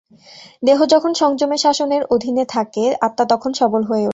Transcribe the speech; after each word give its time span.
দেহ 0.63 0.79
যখন 0.85 1.11
সংযমের 1.13 1.57
শাসনের 1.57 2.03
অধীন 2.05 2.37
থাকে, 2.45 2.83
আত্মা 3.01 3.25
তখন 3.25 3.51
সবল 3.53 3.81
হয়ে 3.83 4.01
ওঠে। 4.01 4.09